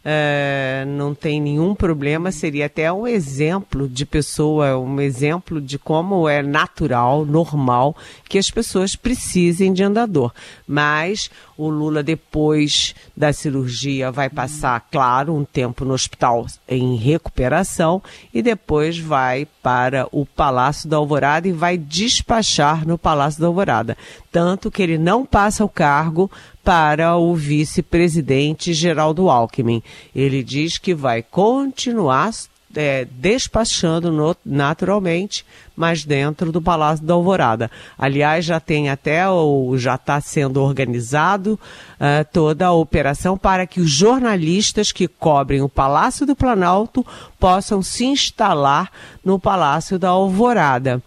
Uh, 0.09 0.87
não 0.87 1.13
tem 1.13 1.39
nenhum 1.39 1.75
problema, 1.75 2.31
seria 2.31 2.65
até 2.65 2.91
um 2.91 3.05
exemplo 3.05 3.87
de 3.87 4.07
pessoa, 4.07 4.75
um 4.79 4.99
exemplo 4.99 5.61
de 5.61 5.77
como 5.77 6.27
é 6.27 6.41
natural, 6.41 7.27
normal, 7.27 7.95
que 8.27 8.39
as 8.39 8.49
pessoas 8.49 8.95
precisem 8.95 9.71
de 9.71 9.83
andador. 9.83 10.33
Mas 10.67 11.29
o 11.55 11.69
Lula, 11.69 12.01
depois 12.01 12.95
da 13.15 13.31
cirurgia, 13.31 14.11
vai 14.11 14.31
passar, 14.31 14.83
claro, 14.89 15.35
um 15.35 15.45
tempo 15.45 15.85
no 15.85 15.93
hospital 15.93 16.47
em 16.67 16.95
recuperação 16.95 18.01
e 18.33 18.41
depois 18.41 18.97
vai 18.97 19.45
para 19.61 20.07
o 20.11 20.25
Palácio 20.25 20.89
da 20.89 20.97
Alvorada 20.97 21.47
e 21.47 21.51
vai 21.51 21.77
despachar 21.77 22.87
no 22.87 22.97
Palácio 22.97 23.41
da 23.41 23.45
Alvorada. 23.45 23.95
Tanto 24.31 24.71
que 24.71 24.81
ele 24.81 24.97
não 24.97 25.23
passa 25.23 25.63
o 25.63 25.69
cargo 25.69 26.31
para 26.63 27.15
o 27.17 27.33
vice-presidente 27.35 28.73
Geraldo 28.73 29.29
Alckmin. 29.29 29.81
Ele 30.15 30.43
diz 30.43 30.77
que 30.77 30.93
vai 30.93 31.23
continuar 31.23 32.31
é, 32.75 33.07
despachando 33.11 34.11
no, 34.11 34.35
naturalmente, 34.45 35.45
mas 35.75 36.03
dentro 36.03 36.51
do 36.51 36.61
Palácio 36.61 37.05
da 37.05 37.13
Alvorada. 37.13 37.71
Aliás, 37.97 38.45
já 38.45 38.59
tem 38.59 38.89
até, 38.89 39.27
ou 39.27 39.77
já 39.77 39.95
está 39.95 40.19
sendo 40.21 40.61
organizado 40.61 41.59
uh, 41.95 42.25
toda 42.31 42.67
a 42.67 42.73
operação 42.73 43.37
para 43.37 43.65
que 43.65 43.79
os 43.79 43.89
jornalistas 43.89 44.91
que 44.91 45.07
cobrem 45.07 45.61
o 45.61 45.69
Palácio 45.69 46.25
do 46.25 46.35
Planalto 46.35 47.05
possam 47.39 47.81
se 47.81 48.05
instalar 48.05 48.91
no 49.23 49.39
Palácio 49.39 49.97
da 49.97 50.09
Alvorada. 50.09 51.01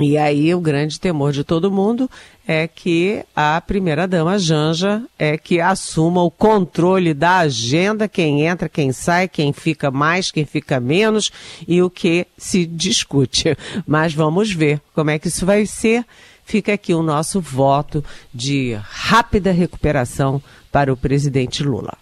E 0.00 0.18
aí 0.18 0.54
o 0.54 0.60
grande 0.60 1.00
temor 1.00 1.32
de 1.32 1.42
todo 1.42 1.70
mundo 1.70 2.08
é 2.46 2.68
que 2.68 3.24
a 3.34 3.60
primeira-dama 3.60 4.38
Janja 4.38 5.02
é 5.18 5.36
que 5.36 5.60
assuma 5.60 6.22
o 6.22 6.30
controle 6.30 7.12
da 7.12 7.38
agenda, 7.38 8.06
quem 8.06 8.46
entra, 8.46 8.68
quem 8.68 8.92
sai, 8.92 9.26
quem 9.26 9.52
fica 9.52 9.90
mais, 9.90 10.30
quem 10.30 10.44
fica 10.44 10.78
menos 10.78 11.32
e 11.66 11.82
o 11.82 11.90
que 11.90 12.26
se 12.38 12.64
discute. 12.64 13.56
Mas 13.86 14.14
vamos 14.14 14.52
ver 14.52 14.80
como 14.94 15.10
é 15.10 15.18
que 15.18 15.28
isso 15.28 15.44
vai 15.44 15.66
ser. 15.66 16.04
Fica 16.44 16.74
aqui 16.74 16.94
o 16.94 17.02
nosso 17.02 17.40
voto 17.40 18.04
de 18.32 18.78
rápida 18.80 19.50
recuperação 19.50 20.40
para 20.70 20.92
o 20.92 20.96
presidente 20.96 21.64
Lula. 21.64 21.98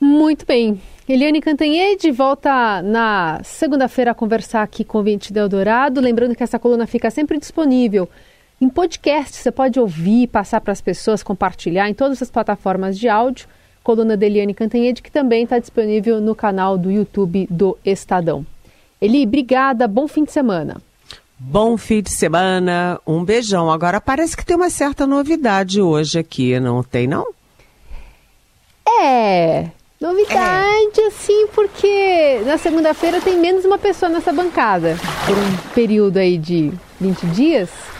Muito 0.00 0.46
bem. 0.46 0.80
Eliane 1.08 1.40
Cantanhede 1.40 2.12
volta 2.12 2.80
na 2.82 3.40
segunda-feira 3.42 4.12
a 4.12 4.14
conversar 4.14 4.62
aqui 4.62 4.84
com 4.84 4.98
o 4.98 5.02
Vinte 5.02 5.36
Eldorado. 5.36 6.00
Lembrando 6.00 6.36
que 6.36 6.42
essa 6.44 6.60
coluna 6.60 6.86
fica 6.86 7.10
sempre 7.10 7.38
disponível 7.38 8.08
em 8.62 8.68
podcast. 8.68 9.36
Você 9.36 9.50
pode 9.50 9.80
ouvir, 9.80 10.28
passar 10.28 10.60
para 10.60 10.72
as 10.72 10.80
pessoas, 10.80 11.20
compartilhar 11.20 11.90
em 11.90 11.94
todas 11.94 12.22
as 12.22 12.30
plataformas 12.30 12.96
de 12.96 13.08
áudio. 13.08 13.48
Coluna 13.82 14.16
da 14.16 14.24
Eliane 14.24 14.54
Cantanhede, 14.54 15.02
que 15.02 15.10
também 15.10 15.42
está 15.42 15.58
disponível 15.58 16.20
no 16.20 16.36
canal 16.36 16.78
do 16.78 16.88
YouTube 16.88 17.48
do 17.50 17.76
Estadão. 17.84 18.46
Eli, 19.00 19.24
obrigada. 19.24 19.88
Bom 19.88 20.06
fim 20.06 20.22
de 20.22 20.30
semana. 20.30 20.80
Bom 21.36 21.76
fim 21.76 22.00
de 22.00 22.10
semana. 22.10 23.00
Um 23.04 23.24
beijão. 23.24 23.68
Agora 23.68 24.00
parece 24.00 24.36
que 24.36 24.46
tem 24.46 24.54
uma 24.54 24.70
certa 24.70 25.08
novidade 25.08 25.82
hoje 25.82 26.20
aqui, 26.20 26.60
não 26.60 26.84
tem, 26.84 27.08
não? 27.08 27.26
É, 28.86 29.70
Novidade, 30.00 31.00
é. 31.00 31.06
assim, 31.06 31.46
porque 31.54 32.42
na 32.44 32.58
segunda-feira 32.58 33.20
tem 33.20 33.38
menos 33.38 33.64
uma 33.64 33.78
pessoa 33.78 34.08
nessa 34.08 34.32
bancada. 34.32 34.96
Por 35.24 35.36
um 35.36 35.74
período 35.74 36.16
aí 36.16 36.36
de 36.36 36.72
20 37.00 37.26
dias. 37.26 37.91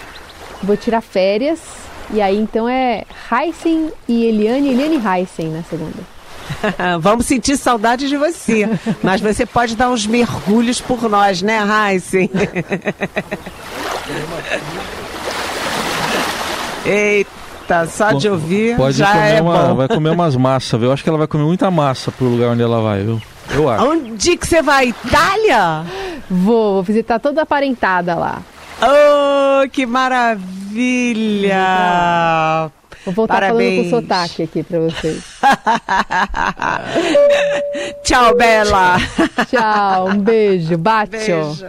Vou 0.63 0.77
tirar 0.77 1.01
férias. 1.01 1.61
E 2.13 2.21
aí, 2.21 2.39
então, 2.39 2.69
é 2.69 3.05
Heisen 3.31 3.91
e 4.07 4.27
Eliane, 4.27 4.69
Eliane 4.71 4.97
Heisen 4.97 5.49
na 5.49 5.63
segunda. 5.63 6.03
Vamos 7.01 7.27
sentir 7.27 7.57
saudade 7.57 8.09
de 8.09 8.17
você. 8.17 8.69
Mas 9.03 9.21
você 9.21 9.47
pode 9.47 9.75
dar 9.77 9.89
uns 9.89 10.07
mergulhos 10.07 10.81
por 10.81 11.09
nós, 11.09 11.43
né, 11.43 11.61
Heisen? 11.61 12.31
Eita. 16.85 17.43
Tá, 17.67 17.87
só 17.87 18.13
de 18.13 18.29
ouvir 18.29 18.77
Pode 18.77 18.99
já 18.99 19.13
comer 19.13 19.37
é 19.37 19.41
uma, 19.41 19.57
bom. 19.57 19.75
Vai 19.77 19.89
comer 19.89 20.11
umas 20.11 20.35
massas, 20.37 20.79
viu? 20.79 20.89
Eu 20.89 20.93
acho 20.93 21.03
que 21.03 21.09
ela 21.09 21.17
vai 21.17 21.29
comer 21.29 21.45
muita 21.45 21.71
massa 21.71 22.11
pro 22.11 22.27
lugar 22.27 22.51
onde 22.51 22.63
ela 22.63 22.83
vai, 22.83 23.03
viu? 23.03 23.23
Eu 23.51 23.71
acho. 23.71 23.85
Onde 23.87 24.37
que 24.37 24.47
você 24.47 24.61
vai? 24.61 24.89
Itália? 24.89 25.85
Vou, 26.29 26.75
vou 26.75 26.83
visitar 26.83 27.19
toda 27.19 27.43
a 27.43 27.47
parentada 27.47 28.15
lá. 28.15 28.43
Oh, 28.83 29.69
que 29.71 29.87
maravilha! 29.87 31.59
Vou 33.05 33.13
voltar 33.15 33.35
Parabéns. 33.35 33.89
falando 33.89 33.91
com 33.91 34.01
sotaque 34.09 34.43
aqui 34.45 34.63
pra 34.63 34.79
vocês. 34.81 35.23
Tchau, 38.05 38.37
Bela. 38.37 38.97
Tchau, 39.51 40.09
um 40.09 40.19
beijo. 40.19 40.79
Bate. 40.79 41.11
Beijo. 41.11 41.67